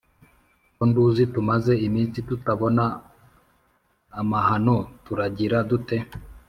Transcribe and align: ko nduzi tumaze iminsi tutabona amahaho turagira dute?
ko 0.75 0.83
nduzi 0.89 1.23
tumaze 1.33 1.73
iminsi 1.87 2.17
tutabona 2.27 2.83
amahaho 4.19 4.75
turagira 5.05 5.57
dute? 5.69 5.97